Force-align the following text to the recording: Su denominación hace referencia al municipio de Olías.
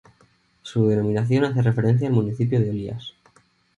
Su 0.63 0.87
denominación 0.87 1.43
hace 1.43 1.61
referencia 1.61 2.07
al 2.07 2.13
municipio 2.15 2.59
de 2.59 2.71
Olías. 2.71 3.13